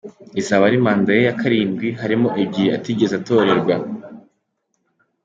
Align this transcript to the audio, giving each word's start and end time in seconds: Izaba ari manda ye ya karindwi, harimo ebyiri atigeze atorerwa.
Izaba 0.41 0.63
ari 0.69 0.77
manda 0.83 1.09
ye 1.15 1.21
ya 1.27 1.37
karindwi, 1.39 1.87
harimo 2.01 2.27
ebyiri 2.43 2.69
atigeze 2.77 3.13
atorerwa. 3.17 3.75